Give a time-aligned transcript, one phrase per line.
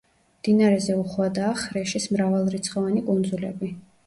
[0.43, 3.73] მდინარეზე უხვადაა ხრეშის მრავალრიცხოვანი კუნძულები.